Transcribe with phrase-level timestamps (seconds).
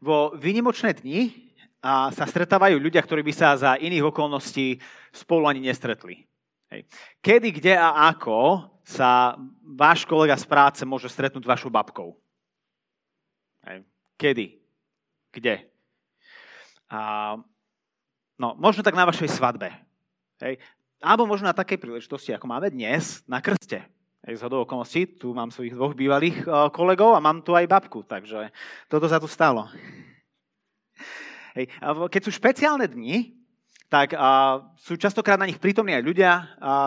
[0.00, 1.28] Vo výnimočné dni
[1.84, 4.80] a sa stretávajú ľudia, ktorí by sa za iných okolností
[5.12, 6.24] spolu ani nestretli.
[6.72, 6.88] Hej.
[7.20, 12.16] Kedy, kde a ako sa váš kolega z práce môže stretnúť s vašou babkou?
[13.68, 13.84] Hej.
[14.16, 14.46] Kedy?
[15.36, 15.68] Kde?
[16.88, 17.36] A,
[18.40, 19.68] no, možno tak na vašej svadbe.
[20.40, 20.62] Hej.
[21.00, 23.84] Alebo možno na takej príležitosti, ako máme dnes, na krste.
[24.30, 28.54] Z hodou okolností, tu mám svojich dvoch bývalých kolegov a mám tu aj babku, takže
[28.86, 29.66] toto sa tu stalo.
[31.58, 31.66] Hej.
[31.82, 33.34] Keď sú špeciálne dni,
[33.90, 34.14] tak
[34.78, 36.32] sú častokrát na nich prítomní aj ľudia,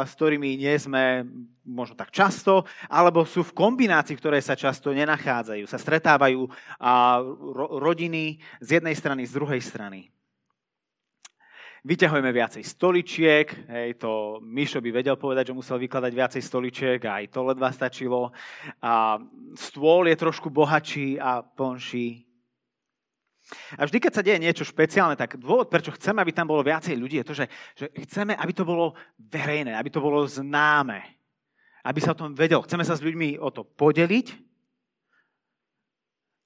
[0.07, 1.27] s ktorými nie sme
[1.67, 5.67] možno tak často, alebo sú v kombinácii, ktoré sa často nenachádzajú.
[5.67, 6.47] Sa stretávajú
[7.83, 10.07] rodiny z jednej strany, z druhej strany.
[11.83, 17.27] Vyťahujeme viacej stoličiek, hej, to Mišo by vedel povedať, že musel vykladať viacej stoličiek, aj
[17.27, 18.31] to ledva stačilo.
[18.79, 19.19] A
[19.59, 22.23] stôl je trošku bohatší a plnší.
[23.75, 26.95] A vždy, keď sa deje niečo špeciálne, tak dôvod, prečo chceme, aby tam bolo viacej
[26.95, 31.03] ľudí, je to, že, že chceme, aby to bolo verejné, aby to bolo známe,
[31.83, 32.63] aby sa o tom vedel.
[32.63, 34.27] Chceme sa s ľuďmi o to podeliť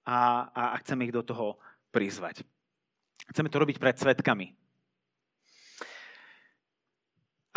[0.10, 1.62] a, a, a chceme ich do toho
[1.94, 2.42] prizvať.
[3.30, 4.67] Chceme to robiť pred svetkami.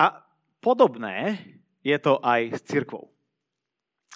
[0.00, 0.24] A
[0.64, 1.36] podobné
[1.84, 3.12] je to aj s cirkvou.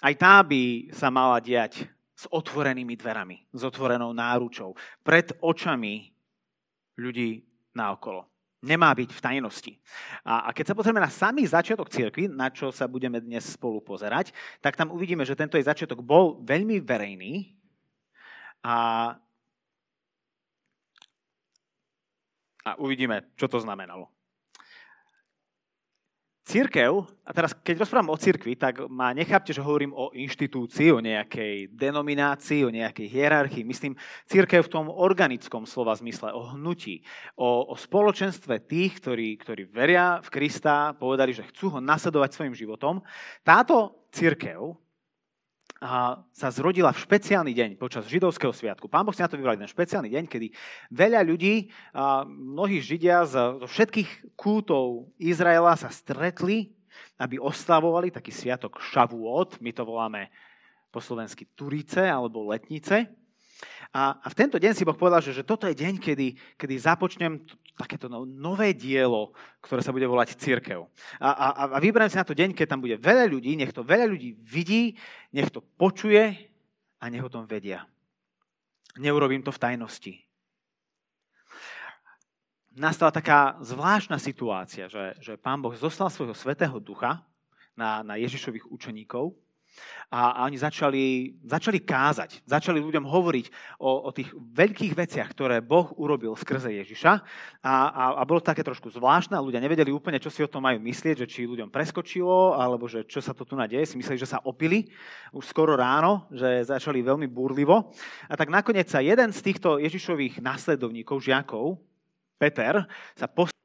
[0.01, 1.85] Aj tá by sa mala diať
[2.17, 4.73] s otvorenými dverami, s otvorenou náručou,
[5.05, 6.09] pred očami
[6.97, 7.45] ľudí
[7.77, 8.25] naokolo.
[8.65, 9.73] Nemá byť v tajnosti.
[10.25, 13.77] A, a keď sa pozrieme na samý začiatok cirkvi, na čo sa budeme dnes spolu
[13.77, 17.53] pozerať, tak tam uvidíme, že tento jej začiatok bol veľmi verejný
[18.65, 18.77] a,
[22.65, 24.09] a uvidíme, čo to znamenalo.
[26.55, 31.03] Církev, a teraz keď rozprávam o cirkvi, tak ma nechápte, že hovorím o inštitúcii, o
[31.03, 33.67] nejakej denominácii, o nejakej hierarchii.
[33.67, 37.03] Myslím církev v tom organickom slova zmysle, o hnutí,
[37.35, 42.55] o, o spoločenstve tých, ktorí, ktorí veria v Krista, povedali, že chcú ho nasledovať svojim
[42.55, 43.03] životom.
[43.43, 44.79] Táto církev
[46.33, 48.89] sa zrodila v špeciálny deň počas židovského sviatku.
[48.89, 50.47] Pán Boh si na to vybral jeden špeciálny deň, kedy
[50.89, 51.69] veľa ľudí,
[52.27, 56.73] mnohí židia zo všetkých kútov Izraela sa stretli,
[57.21, 60.27] aby oslavovali taký sviatok Šavuot, my to voláme
[60.91, 63.07] po slovensky Turice alebo Letnice.
[63.95, 67.39] A, v tento deň si Boh povedal, že, že toto je deň, kedy, kedy započnem
[67.75, 70.87] takéto no, nové dielo, ktoré sa bude volať církev.
[71.19, 73.83] A, a, a vyberiem si na to deň, keď tam bude veľa ľudí, nech to
[73.83, 74.95] veľa ľudí vidí,
[75.35, 76.51] nech to počuje
[76.99, 77.83] a nech o tom vedia.
[78.95, 80.13] Neurobím to v tajnosti.
[82.75, 87.23] Nastala taká zvláštna situácia, že, že pán Boh zoslal svojho svetého ducha
[87.75, 89.35] na, na Ježišových učeníkov
[90.13, 93.45] a, a oni začali, začali kázať, začali ľuďom hovoriť
[93.81, 97.11] o, o tých veľkých veciach, ktoré Boh urobil skrze Ježiša.
[97.65, 100.79] A, a, a bolo také trošku zvláštne, ľudia nevedeli úplne, čo si o tom majú
[100.79, 103.83] myslieť, že či ľuďom preskočilo, alebo že čo sa to tu nadeje.
[103.91, 104.87] Si mysleli, že sa opili
[105.35, 107.91] už skoro ráno, že začali veľmi búrlivo.
[108.29, 111.81] A tak nakoniec sa jeden z týchto Ježišových následovníkov, žiakov,
[112.39, 112.83] Peter,
[113.15, 113.55] sa postavil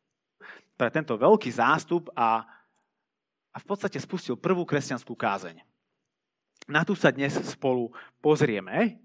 [0.78, 2.48] pre tento veľký zástup a,
[3.53, 5.69] a v podstate spustil prvú kresťanskú kázeň.
[6.70, 7.91] Na tu sa dnes spolu
[8.22, 9.03] pozrieme,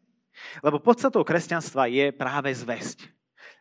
[0.62, 3.10] lebo podstatou kresťanstva je práve zväzť.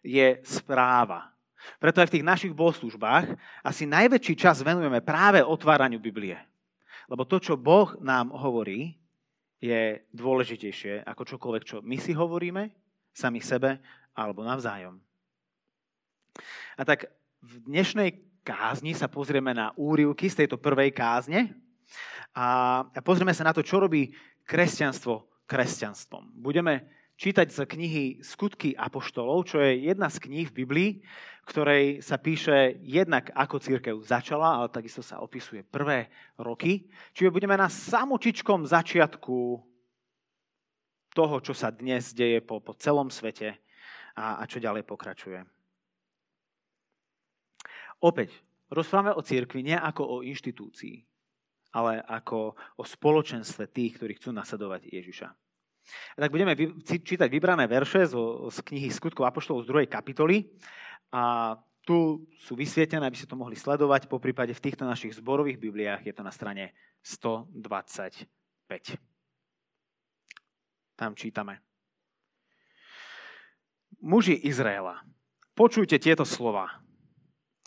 [0.05, 1.33] Je správa.
[1.81, 3.33] Preto aj v tých našich bohoslužbách
[3.65, 6.37] asi najväčší čas venujeme práve otváraniu Biblie.
[7.09, 9.01] Lebo to, čo Boh nám hovorí,
[9.65, 12.69] je dôležitejšie ako čokoľvek, čo my si hovoríme,
[13.17, 13.81] sami sebe
[14.13, 15.01] alebo navzájom.
[16.77, 17.09] A tak
[17.41, 21.57] v dnešnej kázni sa pozrieme na úrivky z tejto prvej kázne,
[22.35, 24.11] a pozrieme sa na to, čo robí
[24.45, 26.41] kresťanstvo kresťanstvom.
[26.41, 30.91] Budeme čítať z knihy Skutky apoštolov, čo je jedna z kníh v Biblii,
[31.45, 36.09] ktorej sa píše jednak ako církev začala, ale takisto sa opisuje prvé
[36.41, 36.89] roky.
[37.13, 39.61] Čiže budeme na samočičkom začiatku
[41.15, 43.55] toho, čo sa dnes deje po, po celom svete
[44.19, 45.39] a, a čo ďalej pokračuje.
[48.03, 48.35] Opäť,
[48.73, 51.14] rozprávame o církvi nie ako o inštitúcii,
[51.75, 55.29] ale ako o spoločenstve tých, ktorí chcú nasledovať Ježiša.
[56.15, 56.57] A tak budeme
[56.87, 60.49] čítať vybrané verše zo, z knihy Skutkov Apoštolov z druhej kapitoly.
[61.13, 61.55] A
[61.85, 64.09] tu sú vysvietené, aby ste to mohli sledovať.
[64.09, 66.73] Po prípade v týchto našich zborových bibliách je to na strane
[67.05, 68.25] 125.
[70.97, 71.61] Tam čítame.
[74.01, 75.05] Muži Izraela,
[75.53, 76.81] počujte tieto slova.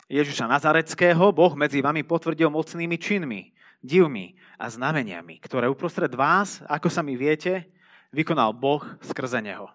[0.08, 6.90] Ježiša Nazareckého Boh medzi vami potvrdil mocnými činmi, divmi a znameniami, ktoré uprostred vás, ako
[6.90, 7.70] sa mi viete,
[8.10, 9.70] vykonal Boh skrze Neho.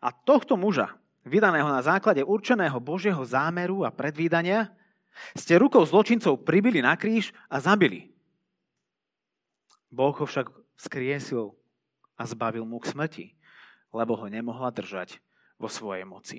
[0.00, 4.72] A tohto muža, vydaného na základe určeného Božieho zámeru a predvídania,
[5.34, 8.12] ste rukou zločincov pribili na kríž a zabili.
[9.88, 11.56] Boh ho však skriesil
[12.14, 13.26] a zbavil mu k smrti,
[13.90, 15.18] lebo ho nemohla držať
[15.56, 16.38] vo svojej moci.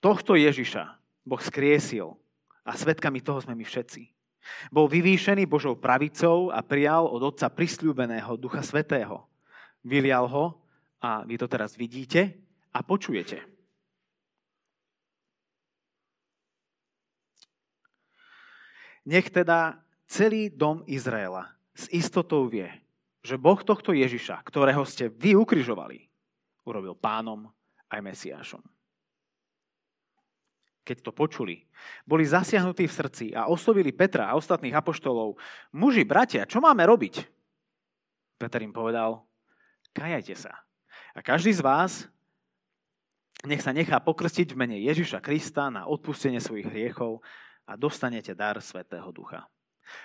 [0.00, 0.96] Tohto Ježiša
[1.28, 2.16] Boh skriesil
[2.70, 4.06] a svetkami toho sme my všetci.
[4.70, 9.26] Bol vyvýšený Božou pravicou a prijal od Otca prisľúbeného Ducha Svetého.
[9.82, 10.54] Vylial ho
[11.02, 12.38] a vy to teraz vidíte
[12.70, 13.42] a počujete.
[19.10, 22.70] Nech teda celý dom Izraela s istotou vie,
[23.24, 26.06] že Boh tohto Ježiša, ktorého ste vy ukrižovali,
[26.62, 27.50] urobil pánom
[27.90, 28.62] aj Mesiášom
[30.90, 31.62] keď to počuli,
[32.02, 35.38] boli zasiahnutí v srdci a oslovili Petra a ostatných apoštolov.
[35.70, 37.22] Muži, bratia, čo máme robiť?
[38.34, 39.22] Peter im povedal,
[39.94, 40.66] kajajte sa.
[41.14, 42.10] A každý z vás
[43.46, 47.22] nech sa nechá pokrstiť v mene Ježiša Krista na odpustenie svojich hriechov
[47.70, 49.46] a dostanete dar Svetého Ducha.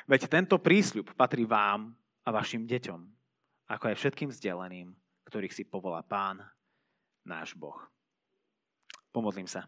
[0.06, 3.02] Veď tento prísľub patrí vám a vašim deťom,
[3.74, 4.94] ako aj všetkým vzdeleným,
[5.26, 6.46] ktorých si povolá Pán,
[7.26, 7.78] náš Boh.
[9.10, 9.66] Pomodlím sa.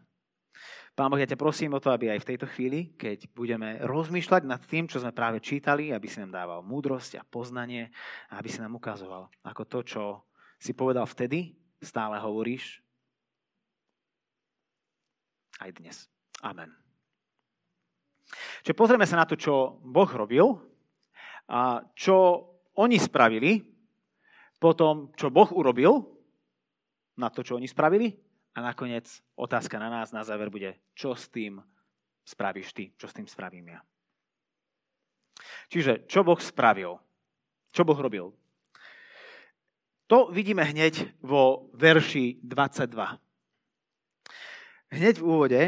[0.98, 4.42] Pán Boh, ja ťa prosím o to, aby aj v tejto chvíli, keď budeme rozmýšľať
[4.42, 7.94] nad tým, čo sme práve čítali, aby si nám dával múdrosť a poznanie
[8.34, 10.02] a aby si nám ukazoval, ako to, čo
[10.58, 12.82] si povedal vtedy, stále hovoríš
[15.62, 16.10] aj dnes.
[16.42, 16.74] Amen.
[18.66, 20.50] Čiže pozrieme sa na to, čo Boh robil
[21.46, 22.42] a čo
[22.74, 23.62] oni spravili,
[24.58, 26.10] potom, čo Boh urobil,
[27.22, 28.27] na to, čo oni spravili
[28.58, 29.06] a nakoniec
[29.38, 31.62] otázka na nás na záver bude, čo s tým
[32.26, 33.80] spravíš ty, čo s tým spravím ja.
[35.70, 36.98] Čiže, čo Boh spravil?
[37.70, 38.34] Čo Boh robil?
[40.10, 42.90] To vidíme hneď vo verši 22.
[44.88, 45.62] Hneď v úvode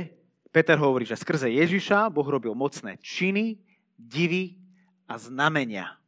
[0.51, 3.63] Peter hovorí, že skrze Ježiša Boh robil mocné činy,
[3.95, 4.59] divy
[5.07, 6.00] a znamenia.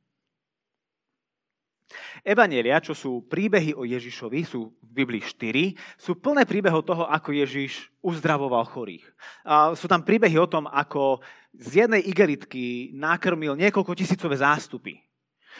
[2.24, 7.32] Evanielia, čo sú príbehy o Ježišovi, sú v Biblii 4, sú plné príbehov toho, ako
[7.32, 9.04] Ježiš uzdravoval chorých.
[9.44, 11.20] A sú tam príbehy o tom, ako
[11.52, 14.96] z jednej igelitky nakrmil niekoľko tisícové zástupy.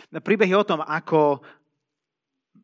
[0.09, 1.45] Príbehy o tom, ako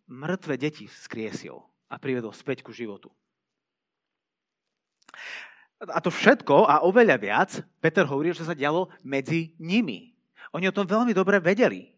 [0.08, 1.60] mŕtve deti skriesil
[1.92, 3.12] a privedol späť ku životu.
[5.78, 10.16] A to všetko a oveľa viac, Peter hovorí, že sa dialo medzi nimi.
[10.56, 11.97] Oni o tom veľmi dobre vedeli.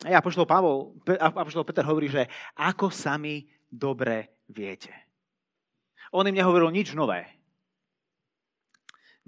[0.00, 2.24] A Apoštol, Pavol, Apoštol Peter hovorí, že
[2.56, 4.92] ako sami dobre viete.
[6.10, 7.28] On im nehovoril nič nové.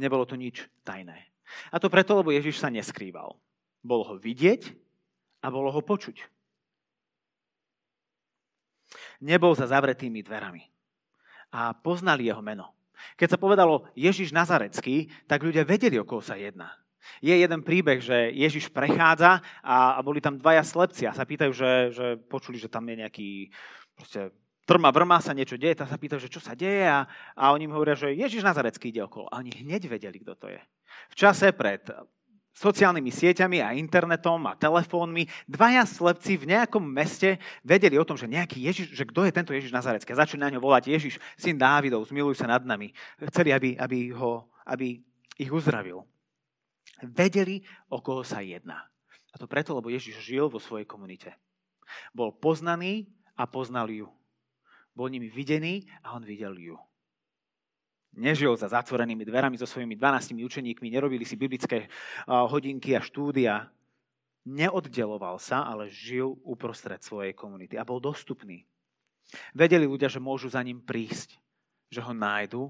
[0.00, 1.28] Nebolo to nič tajné.
[1.68, 3.36] A to preto, lebo Ježiš sa neskrýval.
[3.84, 4.72] Bolo ho vidieť
[5.44, 6.24] a bolo ho počuť.
[9.22, 10.64] Nebol za zavretými dverami.
[11.52, 12.72] A poznali jeho meno.
[13.20, 16.81] Keď sa povedalo Ježiš Nazarecký, tak ľudia vedeli, o koho sa jedná.
[17.20, 21.52] Je jeden príbeh, že Ježiš prechádza a, a boli tam dvaja slepci a sa pýtajú,
[21.54, 23.30] že, že počuli, že tam je nejaký
[23.94, 24.30] proste,
[24.66, 27.04] trma vrma sa niečo deje, tak sa pýtajú, že čo sa deje a,
[27.34, 29.26] a oni im hovoria, že Ježiš Nazarecký ide okolo.
[29.28, 30.60] A oni hneď vedeli, kto to je.
[31.12, 31.82] V čase pred
[32.52, 38.28] sociálnymi sieťami a internetom a telefónmi, dvaja slepci v nejakom meste vedeli o tom, že
[38.28, 40.12] nejaký Ježiš, že kto je tento Ježiš Nazarecký.
[40.12, 42.92] Začali na ňo volať Ježiš, syn Dávidov, zmiluj sa nad nami.
[43.32, 45.00] Chceli, aby, aby, ho, aby
[45.40, 46.04] ich uzdravil.
[47.02, 48.86] Vedeli, o koho sa jedná.
[49.34, 51.34] A to preto, lebo Ježiš žil vo svojej komunite.
[52.14, 54.06] Bol poznaný a poznal ju.
[54.94, 56.76] Bol nimi videný a on videl ju.
[58.12, 61.88] Nežil za zatvorenými dverami so svojimi 12 učeníkmi, nerobili si biblické
[62.28, 63.72] hodinky a štúdia.
[64.44, 68.68] Neoddeloval sa, ale žil uprostred svojej komunity a bol dostupný.
[69.56, 71.40] Vedeli ľudia, že môžu za ním prísť,
[71.88, 72.68] že ho nájdu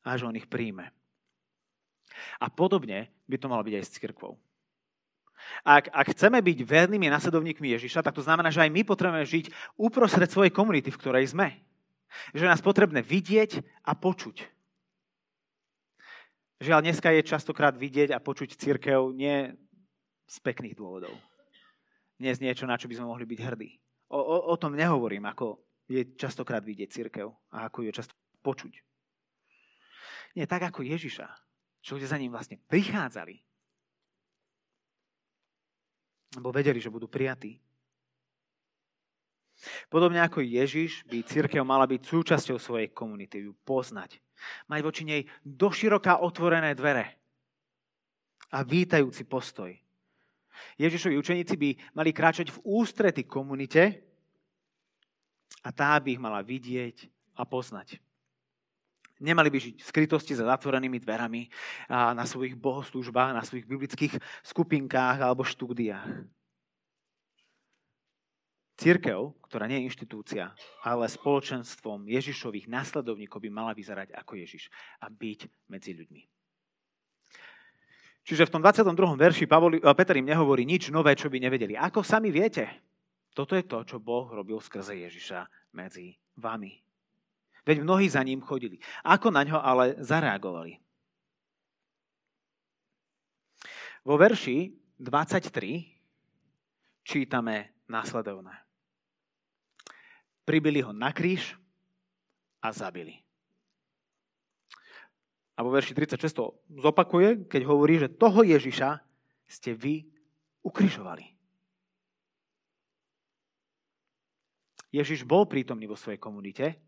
[0.00, 0.88] a že on ich príjme.
[2.38, 4.36] A podobne by to malo byť aj s cirkvou.
[5.64, 9.78] Ak, ak chceme byť vernými nasledovníkmi Ježiša, tak to znamená, že aj my potrebujeme žiť
[9.78, 11.54] uprostred svojej komunity, v ktorej sme.
[12.34, 14.44] Že nás potrebné vidieť a počuť.
[16.58, 19.54] Žiaľ, dneska je častokrát vidieť a počuť církev nie
[20.26, 21.14] z pekných dôvodov.
[22.18, 23.70] Nie z niečo, na čo by sme mohli byť hrdí.
[24.10, 28.74] O, o, o tom nehovorím, ako je častokrát vidieť církev a ako ju často počuť.
[30.34, 31.47] Nie tak ako Ježiša
[31.88, 33.40] že ľudia za ním vlastne prichádzali.
[36.36, 37.56] Lebo vedeli, že budú prijatí.
[39.88, 44.20] Podobne ako Ježiš by církev mala byť súčasťou svojej komunity, ju poznať.
[44.68, 47.16] Mať voči nej doširoká otvorené dvere
[48.52, 49.72] a vítajúci postoj.
[50.76, 54.04] Ježišovi učeníci by mali kráčať v ústrety komunite
[55.64, 57.98] a tá by ich mala vidieť a poznať.
[59.18, 61.50] Nemali by žiť v skrytosti za zatvorenými dverami
[61.90, 64.14] a na svojich bohoslúžbách, na svojich biblických
[64.46, 66.22] skupinkách alebo štúdiách.
[68.78, 70.54] Církev, ktorá nie je inštitúcia,
[70.86, 74.70] ale spoločenstvom Ježišových následovníkov by mala vyzerať ako Ježiš
[75.02, 76.22] a byť medzi ľuďmi.
[78.22, 79.18] Čiže v tom 22.
[79.18, 81.74] verši Pavol, eh, Peter im nehovorí nič nové, čo by nevedeli.
[81.74, 82.86] Ako sami viete,
[83.34, 86.87] toto je to, čo Boh robil skrze Ježiša medzi vami.
[87.68, 88.80] Veď mnohí za ním chodili.
[89.04, 90.80] Ako na ňo ale zareagovali?
[94.08, 95.84] Vo verši 23
[97.04, 98.68] čítame následovné
[100.48, 101.60] pribili ho na kríž
[102.64, 103.20] a zabili.
[105.52, 108.96] A vo verši 36 to zopakuje, keď hovorí, že toho Ježiša
[109.44, 110.08] ste vy
[110.64, 111.36] ukrižovali.
[114.88, 116.80] Ježiš bol prítomný vo svojej komunite,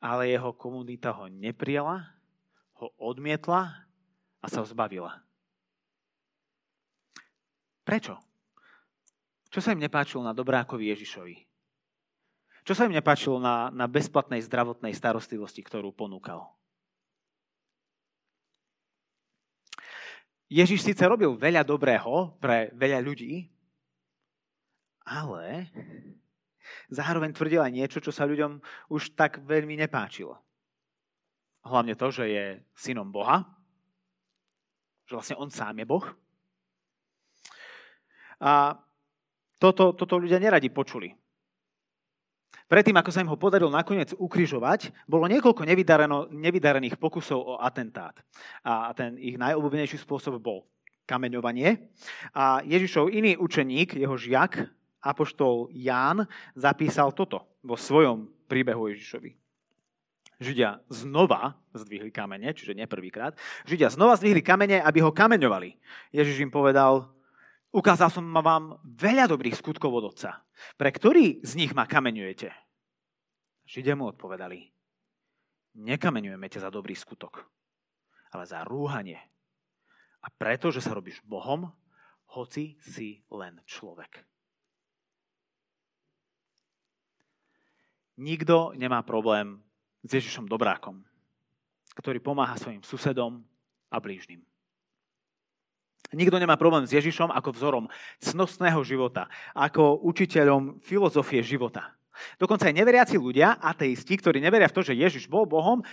[0.00, 2.04] ale jeho komunita ho neprijala,
[2.80, 3.72] ho odmietla
[4.40, 5.24] a sa ho zbavila.
[7.86, 8.18] Prečo?
[9.48, 11.36] Čo sa im nepáčilo na dobrákovi Ježišovi?
[12.66, 16.50] Čo sa im nepáčilo na, na bezplatnej zdravotnej starostlivosti, ktorú ponúkal?
[20.50, 23.50] Ježiš síce robil veľa dobrého pre veľa ľudí,
[25.06, 25.70] ale
[26.88, 28.58] zároveň tvrdil aj niečo, čo sa ľuďom
[28.92, 30.38] už tak veľmi nepáčilo.
[31.66, 32.44] Hlavne to, že je
[32.78, 33.42] synom Boha,
[35.06, 36.06] že vlastne on sám je Boh.
[38.42, 38.78] A
[39.56, 41.10] toto, toto ľudia neradi počuli.
[42.66, 45.62] Predtým, ako sa im ho podarilo nakoniec ukrižovať, bolo niekoľko
[46.34, 48.18] nevydarených pokusov o atentát.
[48.66, 50.66] A ten ich najobľúbenejší spôsob bol
[51.06, 51.94] kameňovanie.
[52.34, 54.66] A Ježišov iný učeník, jeho žiak,
[55.06, 56.26] apoštol Ján,
[56.58, 59.38] zapísal toto vo svojom príbehu Ježišovi.
[60.36, 63.38] Židia znova zdvihli kamene, čiže nie prvýkrát.
[63.64, 65.78] Židia znova zdvihli kamene, aby ho kameňovali.
[66.12, 67.08] Ježiš im povedal,
[67.76, 70.40] Ukázal som vám veľa dobrých skutkov od Otca.
[70.80, 72.48] Pre ktorý z nich ma kameňujete?
[73.68, 74.72] Židia mu odpovedali,
[75.76, 77.44] nekameňujeme ťa za dobrý skutok,
[78.32, 79.20] ale za rúhanie.
[80.24, 81.68] A preto, že sa robíš Bohom,
[82.32, 84.24] hoci si len človek.
[88.16, 89.60] Nikto nemá problém
[90.00, 91.04] s Ježišom Dobrákom,
[91.92, 93.44] ktorý pomáha svojim susedom
[93.92, 94.40] a blížnym.
[96.14, 97.84] Nikto nemá problém s Ježišom ako vzorom
[98.22, 101.92] cnostného života, ako učiteľom filozofie života.
[102.40, 105.84] Dokonca aj neveriaci ľudia, ateisti, ktorí neveria v to, že Ježiš bol Bohom,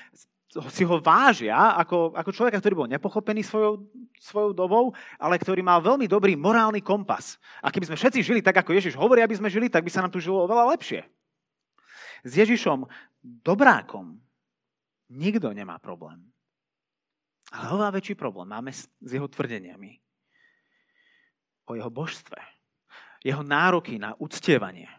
[0.70, 3.90] si ho vážia ako, ako človeka, ktorý bol nepochopený svojou,
[4.22, 7.42] svojou dobou, ale ktorý mal veľmi dobrý morálny kompas.
[7.58, 10.06] A keby sme všetci žili tak, ako Ježiš hovorí, aby sme žili, tak by sa
[10.06, 11.02] nám tu žilo oveľa lepšie.
[12.24, 12.88] S Ježišom
[13.22, 14.20] dobrákom
[15.12, 16.24] nikto nemá problém.
[17.54, 20.04] Ale oveľa väčší problém máme s jeho tvrdeniami
[21.70, 22.40] o jeho božstve.
[23.24, 24.90] Jeho nároky na uctievanie.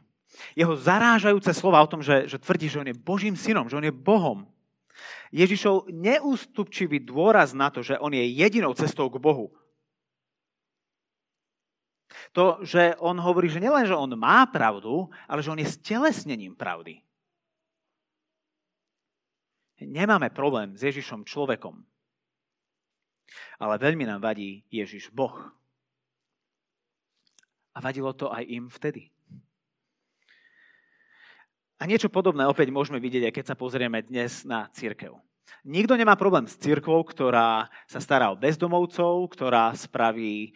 [0.57, 3.85] Jeho zarážajúce slova o tom, že, že tvrdí, že on je Božím synom, že on
[3.85, 4.49] je Bohom.
[5.35, 9.51] Ježišov neústupčivý dôraz na to, že on je jedinou cestou k Bohu.
[12.35, 16.55] To, že on hovorí, že nielen, že on má pravdu, ale že on je stelesnením
[16.55, 17.03] pravdy.
[19.83, 21.83] Nemáme problém s Ježišom človekom.
[23.59, 25.35] Ale veľmi nám vadí Ježiš Boh.
[27.75, 29.11] A vadilo to aj im vtedy.
[31.83, 35.19] A niečo podobné opäť môžeme vidieť, aj keď sa pozrieme dnes na církev.
[35.67, 40.55] Nikto nemá problém s církvou, ktorá sa stará o bezdomovcov, ktorá spraví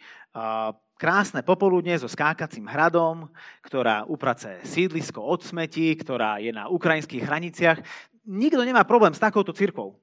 [0.95, 3.27] krásne popoludne so skákacím hradom,
[3.65, 7.79] ktorá uprace sídlisko od smetí, ktorá je na ukrajinských hraniciach.
[8.29, 9.97] Nikto nemá problém s takouto církvou.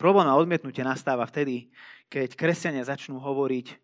[0.00, 1.68] Problém a odmietnutie nastáva vtedy,
[2.08, 3.76] keď kresťania začnú hovoriť,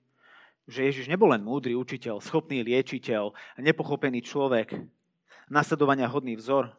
[0.65, 4.73] že Ježiš nebol len múdry učiteľ, schopný liečiteľ, nepochopený človek,
[5.53, 6.73] nasledovania hodný vzor,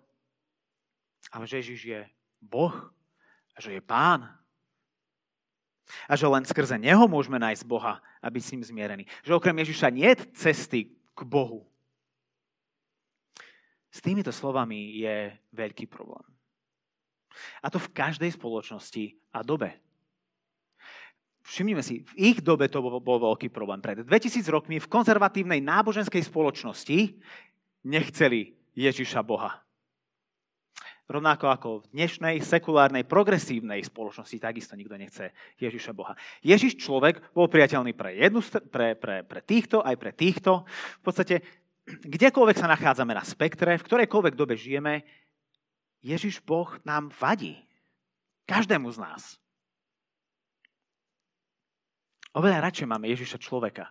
[1.29, 2.01] ale že Ježiš je
[2.41, 2.73] Boh
[3.53, 4.25] a že je Pán.
[6.09, 9.03] A že len skrze Neho môžeme nájsť Boha a byť s ním zmierený.
[9.21, 10.81] Že okrem Ježiša nie je cesty
[11.15, 11.63] k Bohu.
[13.87, 16.23] S týmito slovami je veľký problém.
[17.61, 19.77] A to v každej spoločnosti a dobe.
[21.47, 23.79] Všimnime si, v ich dobe to bol, bol veľký problém.
[23.79, 27.15] Pred 2000 rokmi v konzervatívnej náboženskej spoločnosti
[27.87, 29.63] nechceli Ježiša Boha.
[31.07, 36.19] Rovnako ako v dnešnej sekulárnej progresívnej spoločnosti takisto nikto nechce Ježiša Boha.
[36.43, 40.67] Ježiš človek bol priateľný pre, jednu, pre, pre, pre týchto, aj pre týchto.
[40.99, 41.47] V podstate
[41.87, 45.07] kdekoľvek sa nachádzame na spektre, v ktorejkoľvek dobe žijeme,
[46.03, 47.57] Ježiš Boh nám vadí.
[48.47, 49.23] Každému z nás.
[52.37, 53.89] Oveľa radšej máme Ježiša človeka.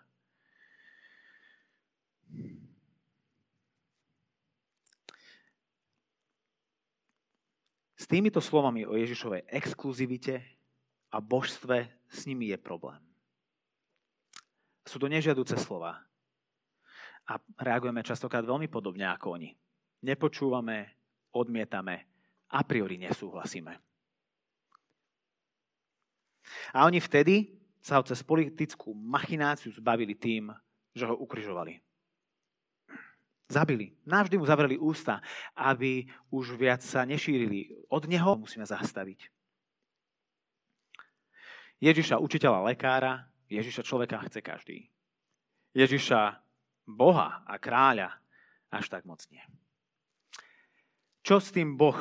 [7.97, 10.39] S týmito slovami o Ježišovej exkluzivite
[11.11, 13.03] a božstve s nimi je problém.
[14.87, 16.06] Sú to nežiaduce slova.
[17.27, 19.51] A reagujeme častokrát veľmi podobne ako oni.
[20.07, 20.95] Nepočúvame,
[21.35, 22.07] odmietame,
[22.55, 23.75] a priori nesúhlasíme.
[26.71, 30.55] A oni vtedy sa ho cez politickú machináciu zbavili tým,
[30.95, 31.83] že ho ukrižovali.
[33.47, 33.95] Zabili.
[34.07, 35.23] Navždy mu zavreli ústa,
[35.55, 37.87] aby už viac sa nešírili.
[37.87, 39.31] Od neho musíme zastaviť.
[41.79, 44.79] Ježiša učiteľa lekára, Ježiša človeka chce každý.
[45.77, 46.46] Ježiša
[46.87, 48.15] Boha a kráľa
[48.71, 49.43] až tak moc nie.
[51.27, 51.99] Čo s tým Boh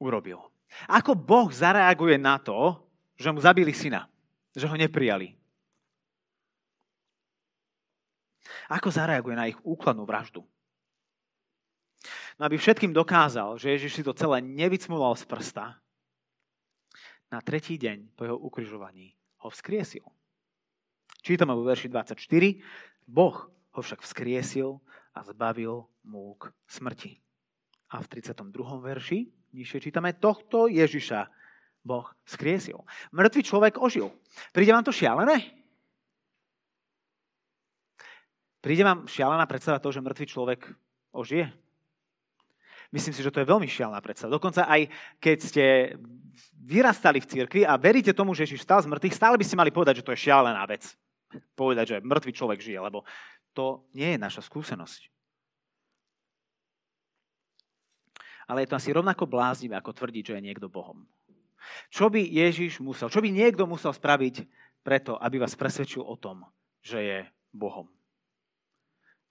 [0.00, 0.40] urobil?
[0.88, 2.80] Ako Boh zareaguje na to,
[3.16, 4.08] že mu zabili syna,
[4.56, 5.36] že ho neprijali?
[8.72, 10.42] Ako zareaguje na ich úkladnú vraždu?
[12.36, 15.76] No aby všetkým dokázal, že Ježiš si to celé nevycmuloval z prsta,
[17.26, 20.04] na tretí deň po jeho ukrižovaní ho vzkriesil.
[21.26, 22.22] Čítame vo verši 24.
[23.02, 24.80] Boh ho však vzkriesil
[25.12, 27.20] a zbavil múk smrti.
[27.92, 28.56] A v 32.
[28.80, 31.28] verši nižšie čítame, tohto Ježiša
[31.86, 32.82] Boh vzkriesil.
[33.14, 34.10] Mŕtvý človek ožil.
[34.50, 35.44] Príde vám to šialené?
[38.58, 40.60] Príde vám šialená predstava toho, že mŕtvý človek
[41.14, 41.46] ožije?
[42.90, 44.34] Myslím si, že to je veľmi šialená predstava.
[44.34, 44.90] Dokonca aj
[45.22, 45.64] keď ste
[46.66, 49.70] vyrastali v cirkvi a veríte tomu, že Ježiš stal z mŕtvych, stále by ste mali
[49.70, 50.82] povedať, že to je šialená vec.
[51.54, 53.06] Povedať, že mŕtvý človek žije, lebo
[53.56, 55.08] to nie je naša skúsenosť.
[58.46, 61.08] Ale je to asi rovnako bláznivé, ako tvrdiť, že je niekto Bohom.
[61.90, 64.46] Čo by Ježiš musel, čo by niekto musel spraviť
[64.86, 66.46] preto, aby vás presvedčil o tom,
[66.84, 67.18] že je
[67.50, 67.90] Bohom?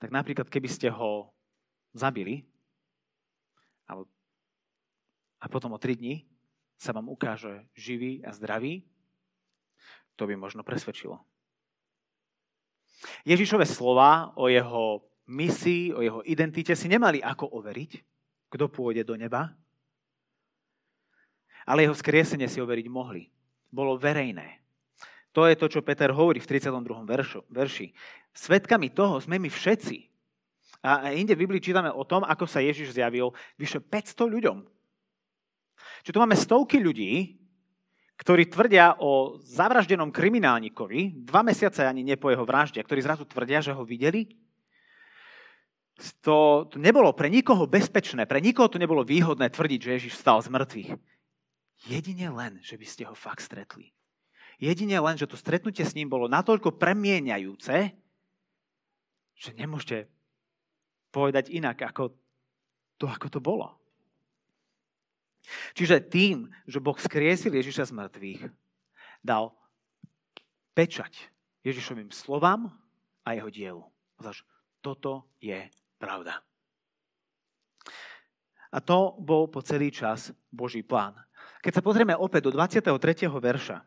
[0.01, 1.31] Tak napríklad, keby ste ho
[1.95, 2.43] zabili
[5.39, 6.25] a potom o tri dní
[6.75, 8.81] sa vám ukáže živý a zdravý,
[10.17, 11.21] to by možno presvedčilo.
[13.25, 17.91] Ježišove slova o jeho misii, o jeho identite si nemali ako overiť,
[18.49, 19.53] kto pôjde do neba,
[21.65, 23.25] ale jeho skriesenie si overiť mohli.
[23.73, 24.61] Bolo verejné.
[25.33, 26.71] To je to, čo Peter hovorí v 32.
[27.03, 27.91] Veršu, verši.
[28.31, 29.97] Svetkami toho sme my všetci.
[30.85, 34.57] A inde v Biblii čítame o tom, ako sa Ježiš zjavil vyše 500 ľuďom.
[36.05, 37.41] Čiže tu máme stovky ľudí,
[38.15, 43.59] ktorí tvrdia o zavraždenom kriminálnikovi, dva mesiace ani nie po jeho vražde, ktorí zrazu tvrdia,
[43.59, 44.31] že ho videli.
[46.23, 50.43] To, to nebolo pre nikoho bezpečné, pre nikoho to nebolo výhodné tvrdiť, že Ježiš stal
[50.43, 50.91] z mŕtvych.
[51.91, 53.91] Jedine len, že by ste ho fakt stretli.
[54.59, 57.75] Jedine len, že to stretnutie s ním bolo natoľko premieňajúce,
[59.35, 60.07] že nemôžete
[61.11, 62.15] povedať inak, ako
[62.95, 63.75] to, ako to bolo.
[65.73, 68.41] Čiže tým, že Boh skriesil Ježiša z mŕtvych,
[69.25, 69.53] dal
[70.77, 71.17] pečať
[71.65, 72.69] Ježišovým slovám
[73.25, 73.83] a jeho dielu.
[74.21, 74.45] Zaž,
[74.83, 75.65] toto je
[75.97, 76.43] pravda.
[78.69, 81.15] A to bol po celý čas Boží plán.
[81.63, 82.91] Keď sa pozrieme opäť do 23.
[83.31, 83.81] verša,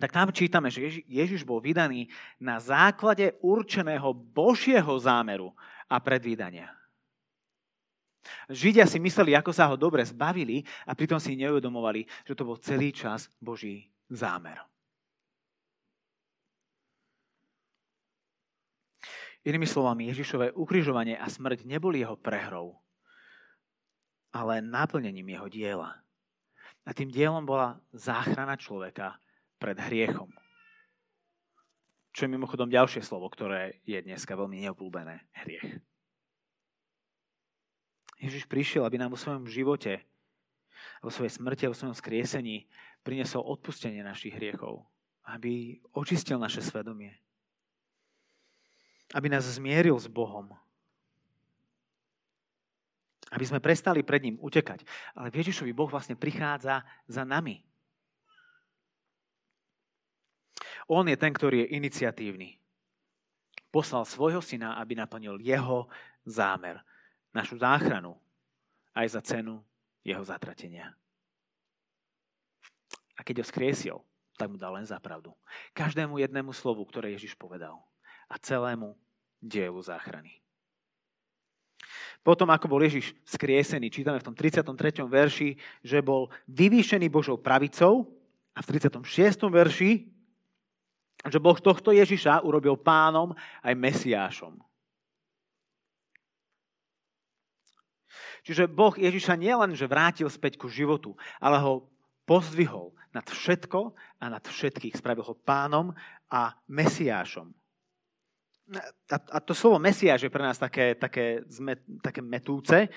[0.00, 2.08] tak tam čítame, že Ježiš bol vydaný
[2.40, 5.52] na základe určeného Božieho zámeru
[5.86, 6.72] a predvídania.
[8.46, 12.58] Židia si mysleli, ako sa ho dobre zbavili a pritom si neuvedomovali, že to bol
[12.58, 14.62] celý čas Boží zámer.
[19.42, 22.78] Inými slovami, Ježišové ukrižovanie a smrť neboli jeho prehrou,
[24.30, 25.98] ale naplnením jeho diela.
[26.86, 29.18] A tým dielom bola záchrana človeka
[29.58, 30.30] pred hriechom.
[32.14, 35.26] Čo je mimochodom ďalšie slovo, ktoré je dneska veľmi neobľúbené.
[35.42, 35.91] Hriech.
[38.22, 39.98] Ježiš prišiel, aby nám vo svojom živote,
[41.02, 42.70] vo svojej smrti a vo svojom skriesení
[43.02, 44.86] priniesol odpustenie našich hriechov.
[45.26, 47.18] Aby očistil naše svedomie.
[49.10, 50.54] Aby nás zmieril s Bohom.
[53.34, 54.86] Aby sme prestali pred ním utekať.
[55.18, 57.58] Ale v Ježišovi Boh vlastne prichádza za nami.
[60.86, 62.58] On je ten, ktorý je iniciatívny.
[63.74, 65.90] Poslal svojho syna, aby naplnil jeho
[66.22, 66.82] zámer
[67.32, 68.16] našu záchranu
[68.92, 69.64] aj za cenu
[70.04, 70.92] jeho zatratenia.
[73.16, 73.96] A keď ho skriesil,
[74.36, 75.32] tak mu dal len za pravdu.
[75.76, 77.76] Každému jednému slovu, ktoré Ježiš povedal.
[78.32, 78.96] A celému
[79.40, 80.40] dielu záchrany.
[82.22, 85.02] Potom, ako bol Ježiš skriesený, čítame v tom 33.
[85.02, 88.06] verši, že bol vyvýšený Božou pravicou
[88.54, 89.02] a v 36.
[89.50, 89.90] verši,
[91.22, 94.54] že Boh tohto Ježiša urobil pánom aj Mesiášom.
[98.42, 101.86] Čiže Boh Ježiša nielen, že vrátil späť ku životu, ale ho
[102.26, 104.98] pozdvihol nad všetko a nad všetkých.
[104.98, 105.94] Spravil ho pánom
[106.26, 107.54] a Mesiášom.
[109.10, 111.44] A, a to slovo Mesiáš je pre nás také, také,
[112.00, 112.88] také metúce,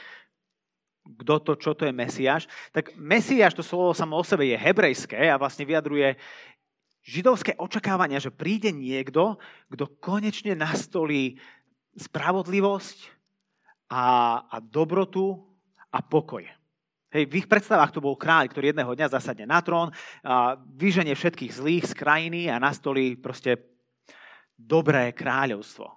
[1.06, 5.30] kto to, čo to je Mesiáš, tak Mesiáš, to slovo samo o sebe je hebrejské
[5.30, 6.18] a vlastne vyjadruje
[7.06, 9.38] židovské očakávania, že príde niekto,
[9.70, 11.38] kto konečne nastolí
[11.94, 13.15] spravodlivosť
[13.90, 14.06] a,
[14.50, 15.40] a dobrotu
[15.92, 16.44] a pokoj.
[17.16, 19.88] Hej, v ich predstavách to bol kráľ, ktorý jedného dňa zasadne na trón,
[20.20, 23.56] a vyženie všetkých zlých z krajiny a nastolí proste
[24.60, 25.88] dobré kráľovstvo.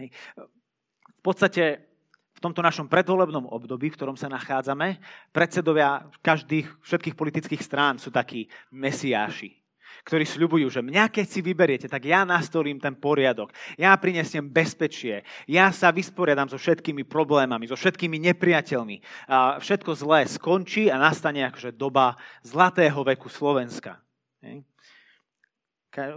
[0.00, 1.90] V podstate
[2.30, 4.96] v tomto našom predvolebnom období, v ktorom sa nachádzame,
[5.28, 9.59] predsedovia každých, všetkých politických strán sú takí mesiáši,
[10.04, 15.22] ktorí sľubujú, že mňa keď si vyberiete, tak ja nastolím ten poriadok, ja prinesiem bezpečie,
[15.46, 19.28] ja sa vysporiadam so všetkými problémami, so všetkými nepriateľmi.
[19.30, 24.00] A všetko zlé skončí a nastane akože doba zlatého veku Slovenska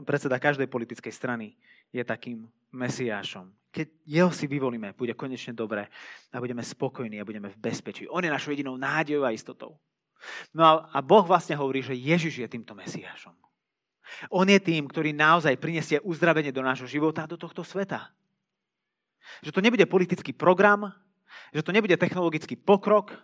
[0.06, 1.58] predseda každej politickej strany
[1.90, 3.50] je takým mesiášom.
[3.74, 5.90] Keď jeho si vyvolíme, bude konečne dobre
[6.30, 8.06] a budeme spokojní a budeme v bezpečí.
[8.06, 9.78] On je našou jedinou nádejou a istotou.
[10.54, 13.34] No a Boh vlastne hovorí, že Ježiš je týmto mesiášom.
[14.30, 18.12] On je tým, ktorý naozaj prinesie uzdravenie do nášho života a do tohto sveta.
[19.42, 20.92] Že to nebude politický program,
[21.56, 23.16] že to nebude technologický pokrok,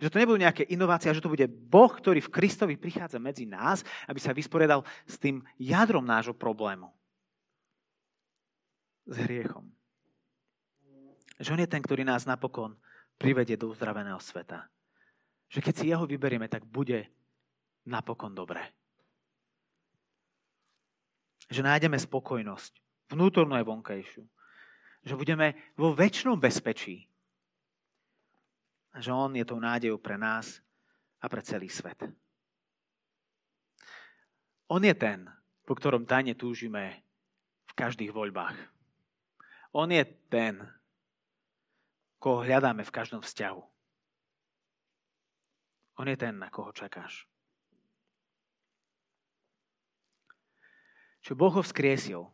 [0.00, 3.84] že to nebudú nejaké inovácie, že to bude Boh, ktorý v Kristovi prichádza medzi nás,
[4.08, 6.88] aby sa vysporiadal s tým jadrom nášho problému.
[9.08, 9.68] S hriechom.
[11.40, 12.76] Že on je ten, ktorý nás napokon
[13.16, 14.68] privedie do uzdraveného sveta.
[15.52, 17.08] Že keď si jeho vyberieme, tak bude
[17.88, 18.79] napokon dobré.
[21.50, 22.72] Že nájdeme spokojnosť,
[23.10, 24.24] vnútornú aj vonkajšiu.
[25.02, 27.10] Že budeme vo väčšnom bezpečí,
[28.94, 30.62] že On je tou nádejou pre nás
[31.22, 31.98] a pre celý svet.
[34.70, 35.26] On je ten,
[35.66, 37.02] po ktorom tajne túžime
[37.70, 38.58] v každých voľbách.
[39.74, 40.58] On je ten,
[42.18, 43.62] koho hľadáme v každom vzťahu.
[46.02, 47.29] On je ten, na koho čakáš.
[51.20, 52.24] Čo Boh ho vzkriesil.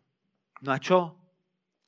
[0.63, 1.15] No a čo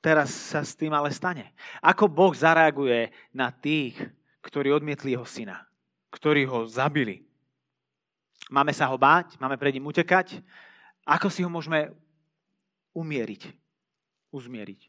[0.02, 1.54] teraz sa s tým ale stane?
[1.82, 3.98] Ako Boh zareaguje na tých,
[4.42, 5.66] ktorí odmietli jeho syna,
[6.11, 7.26] ktorí ho zabili.
[8.48, 10.40] Máme sa ho báť, máme pred ním utekať.
[11.04, 11.92] Ako si ho môžeme
[12.96, 13.42] umieriť,
[14.32, 14.80] uzmieriť?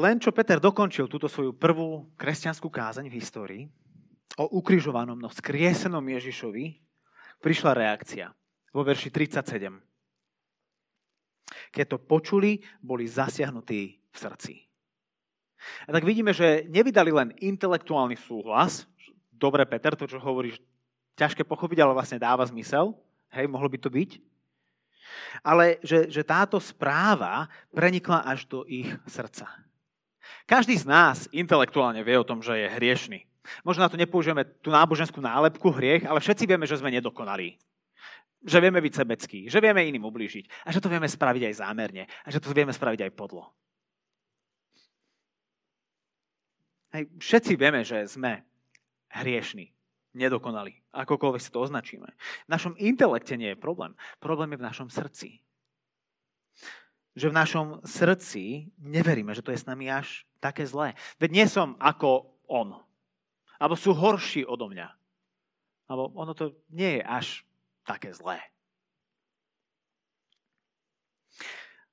[0.00, 3.62] Len čo Peter dokončil túto svoju prvú kresťanskú kázaň v histórii
[4.38, 6.89] o ukrižovanom, no skriesenom Ježišovi,
[7.40, 8.30] prišla reakcia
[8.70, 9.72] vo verši 37.
[11.74, 14.54] Keď to počuli, boli zasiahnutí v srdci.
[15.84, 18.88] A tak vidíme, že nevydali len intelektuálny súhlas.
[19.28, 20.60] Dobre, Peter, to, čo hovoríš,
[21.20, 22.96] ťažké pochopiť, ale vlastne dáva zmysel.
[23.28, 24.10] Hej, mohlo by to byť.
[25.44, 29.48] Ale že, že táto správa prenikla až do ich srdca.
[30.46, 33.29] Každý z nás intelektuálne vie o tom, že je hriešný.
[33.66, 37.56] Možno na to nepoužijeme tú náboženskú nálepku hriech, ale všetci vieme, že sme nedokonalí.
[38.40, 42.08] Že vieme byť sebeckí, že vieme iným ublížiť a že to vieme spraviť aj zámerne
[42.08, 43.52] a že to vieme spraviť aj podlo.
[46.90, 48.42] Hej, všetci vieme, že sme
[49.14, 49.70] hriešni,
[50.14, 52.08] nedokonali, akokoľvek si to označíme.
[52.46, 53.94] V našom intelekte nie je problém.
[54.18, 55.38] Problém je v našom srdci.
[57.14, 60.98] Že v našom srdci neveríme, že to je s nami až také zlé.
[61.22, 62.74] Veď nie som ako on.
[63.60, 64.88] Alebo sú horší odo mňa.
[65.92, 67.26] Alebo ono to nie je až
[67.84, 68.40] také zlé.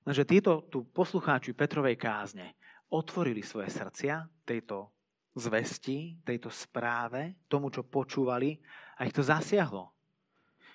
[0.08, 2.56] Lenže títo tu poslucháči Petrovej kázne
[2.88, 4.88] otvorili svoje srdcia tejto
[5.36, 8.56] zvesti, tejto správe, tomu, čo počúvali
[8.96, 9.92] a ich to zasiahlo.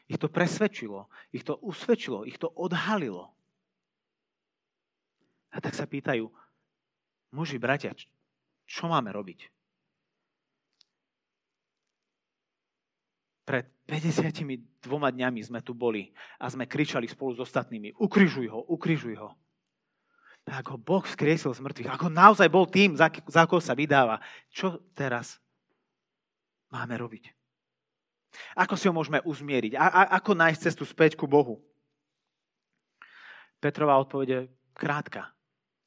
[0.06, 3.32] Ich to presvedčilo, ich to usvedčilo, ich to odhalilo.
[5.52, 6.28] A tak sa pýtajú,
[7.32, 7.96] muži, bratia,
[8.68, 9.61] čo máme robiť?
[13.42, 19.18] Pred 52 dňami sme tu boli a sme kričali spolu s ostatnými, ukrižuj ho, ukrižuj
[19.18, 19.34] ho
[20.42, 24.18] tak ho Boh vzkriesil z mŕtvych, ako naozaj bol tým, za, za koho sa vydáva.
[24.50, 25.38] Čo teraz
[26.66, 27.30] máme robiť?
[28.58, 29.78] Ako si ho môžeme uzmieriť?
[29.78, 31.62] A, a, ako nájsť cestu späť ku Bohu?
[33.62, 35.30] Petrová odpovede krátka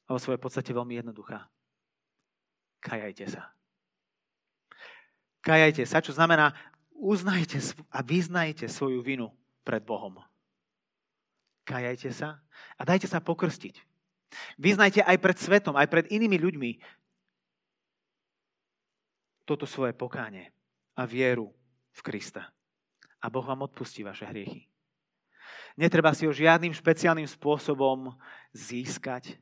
[0.06, 1.44] a vo svojej podstate veľmi jednoduchá.
[2.80, 3.52] Kajajte sa.
[5.44, 6.56] Kajajte sa, čo znamená
[6.98, 7.60] uznajte
[7.92, 9.32] a vyznajte svoju vinu
[9.62, 10.20] pred Bohom.
[11.66, 12.40] Kajajte sa
[12.78, 13.74] a dajte sa pokrstiť.
[14.58, 16.70] Vyznajte aj pred svetom, aj pred inými ľuďmi
[19.46, 20.50] toto svoje pokánie
[20.98, 21.54] a vieru
[21.94, 22.50] v Krista.
[23.22, 24.66] A Boh vám odpustí vaše hriechy.
[25.78, 28.16] Netreba si ho žiadnym špeciálnym spôsobom
[28.50, 29.38] získať.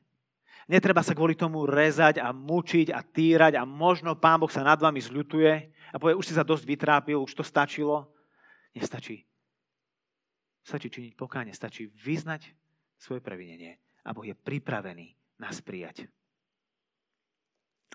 [0.69, 4.77] Netreba sa kvôli tomu rezať a mučiť a týrať a možno Pán Boh sa nad
[4.77, 8.11] vami zľutuje a povie, už si sa dosť vytrápil, už to stačilo.
[8.75, 9.23] Nestačí.
[10.67, 12.51] Stačí činiť pokáne, stačí vyznať
[12.99, 16.11] svoje previnenie a Boh je pripravený nás prijať.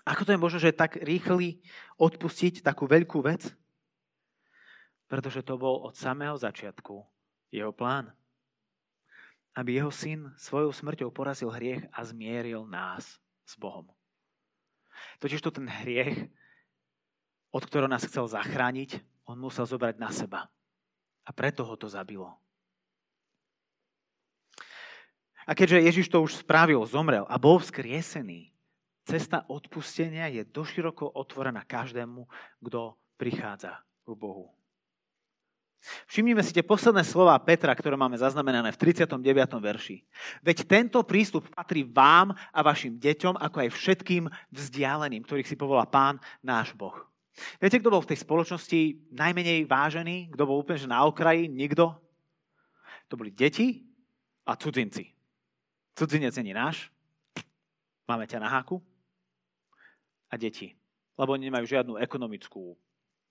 [0.01, 1.61] Ako to je možné, že tak rýchly
[2.01, 3.53] odpustiť takú veľkú vec?
[5.05, 7.05] Pretože to bol od samého začiatku
[7.53, 8.09] jeho plán
[9.55, 13.91] aby jeho syn svojou smrťou porazil hriech a zmieril nás s Bohom.
[15.19, 16.31] Totiž to ten hriech,
[17.51, 20.47] od ktorého nás chcel zachrániť, on musel zobrať na seba.
[21.27, 22.33] A preto ho to zabilo.
[25.45, 28.53] A keďže Ježiš to už spravil, zomrel a bol vzkriesený,
[29.03, 32.29] cesta odpustenia je doširoko otvorená každému,
[32.61, 34.53] kto prichádza k Bohu.
[36.05, 39.17] Všimnime si tie posledné slova Petra, ktoré máme zaznamenané v 39.
[39.57, 40.05] verši.
[40.45, 45.89] Veď tento prístup patrí vám a vašim deťom, ako aj všetkým vzdialeným, ktorých si povolá
[45.89, 47.10] Pán, náš Boh.
[47.57, 48.79] Viete, kto bol v tej spoločnosti
[49.15, 50.35] najmenej vážený?
[50.35, 51.47] Kto bol úplne že na okraji?
[51.47, 51.95] Nikto?
[53.07, 53.87] To boli deti
[54.47, 55.07] a cudzinci.
[55.95, 56.91] Cudzinec není náš.
[58.07, 58.83] Máme ťa na háku.
[60.31, 60.75] A deti.
[61.15, 62.75] Lebo oni nemajú žiadnu ekonomickú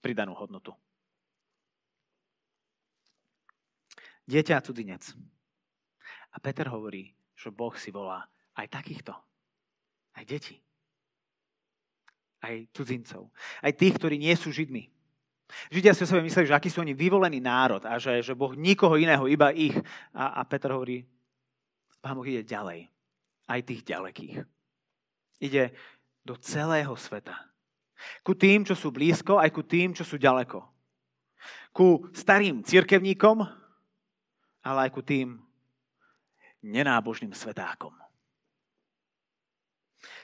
[0.00, 0.72] pridanú hodnotu.
[4.30, 5.02] dieťa a cudzinec.
[6.30, 9.10] A Peter hovorí, že Boh si volá aj takýchto.
[10.14, 10.62] Aj deti.
[12.40, 13.28] Aj cudzincov.
[13.60, 14.88] Aj tých, ktorí nie sú Židmi.
[15.68, 18.54] Židia si o sebe mysleli, že aký sú oni vyvolený národ a že, že Boh
[18.54, 19.74] nikoho iného, iba ich.
[20.14, 21.02] A, a Peter hovorí,
[22.00, 22.88] Pán Boh ide ďalej.
[23.50, 24.46] Aj tých ďalekých.
[25.42, 25.74] Ide
[26.22, 27.36] do celého sveta.
[28.24, 30.64] Ku tým, čo sú blízko, aj ku tým, čo sú ďaleko.
[31.74, 33.44] Ku starým cirkevníkom,
[34.64, 35.36] ale aj ku tým
[36.64, 37.92] nenábožným svetákom.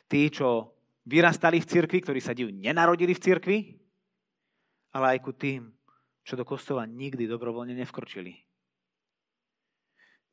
[0.07, 0.76] Tí, čo
[1.07, 3.59] vyrastali v cirkvi, ktorí sa div nenarodili v cirkvi,
[4.93, 5.71] ale aj ku tým,
[6.27, 8.35] čo do kostola nikdy dobrovoľne nevkročili.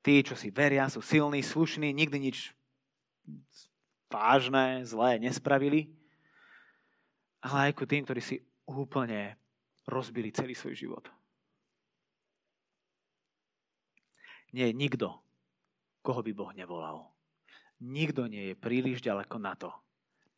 [0.03, 2.51] Tí, čo si veria, sú silní, slušní, nikdy nič
[4.12, 5.93] vážne, zlé nespravili,
[7.39, 9.39] ale aj ku tým, ktorí si úplne
[9.88, 11.05] rozbili celý svoj život.
[14.53, 15.17] nie je nikto,
[16.05, 17.09] koho by Boh nevolal.
[17.81, 19.73] Nikto nie je príliš ďaleko na to,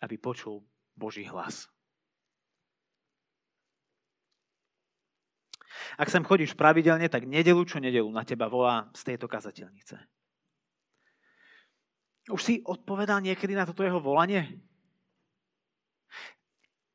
[0.02, 0.64] aby počul
[0.96, 1.68] Boží hlas.
[5.96, 9.96] Ak sem chodíš pravidelne, tak nedelu čo nedelu na teba volá z tejto kazateľnice.
[12.32, 14.60] Už si odpovedal niekedy na toto jeho volanie?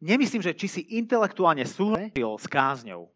[0.02, 3.12] Nemyslím, že či si intelektuálne súhlasil s kázňou,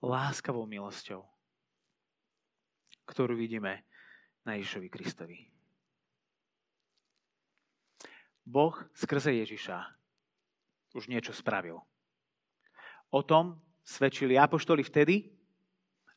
[0.00, 1.26] láskavou milosťou
[3.10, 3.82] ktorú vidíme
[4.46, 5.49] na Ježišovi Kristovi.
[8.50, 9.78] Boh skrze Ježiša
[10.98, 11.78] už niečo spravil.
[13.14, 15.30] O tom svedčili apoštoli vtedy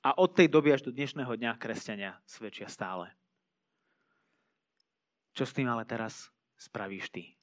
[0.02, 3.13] a od tej doby až do dnešného dňa kresťania svedčia stále.
[5.38, 7.38] Čo s tým ale teraz spravíš ty?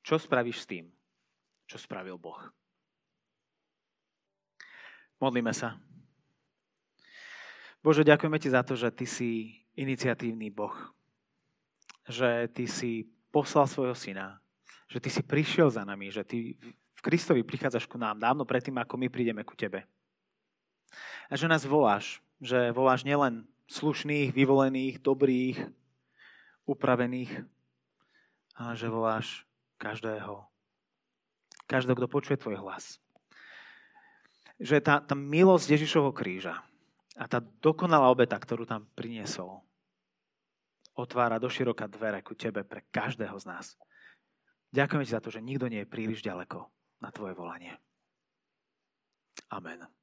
[0.00, 0.84] Čo spravíš s tým,
[1.68, 2.40] čo spravil Boh?
[5.20, 5.76] Modlíme sa.
[7.84, 10.97] Bože, ďakujeme Ti za to, že Ty si iniciatívny Boh.
[12.08, 14.40] Že Ty si poslal svojho syna.
[14.88, 16.08] Že Ty si prišiel za nami.
[16.08, 16.38] Že Ty
[16.98, 19.86] v Kristovi prichádzaš ku nám dávno predtým, ako my prídeme ku Tebe.
[21.28, 22.24] A že nás voláš.
[22.40, 25.60] Že voláš nielen slušných, vyvolených, dobrých,
[26.64, 27.44] upravených,
[28.56, 29.44] ale že voláš
[29.76, 30.48] každého.
[31.68, 32.96] Každého, kto počuje Tvoj hlas.
[34.56, 36.64] Že tá, tá milosť Ježišovho kríža,
[37.18, 39.58] a tá dokonalá obeta, ktorú tam priniesol,
[40.98, 43.66] otvára do široka dvere ku tebe pre každého z nás.
[44.74, 46.66] Ďakujem ti za to, že nikto nie je príliš ďaleko
[47.00, 47.78] na tvoje volanie.
[49.48, 49.97] Amen.